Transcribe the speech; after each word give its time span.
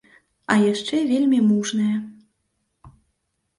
А 0.55 0.55
яшчэ 0.63 1.01
вельмі 1.11 1.39
мужная. 1.51 1.93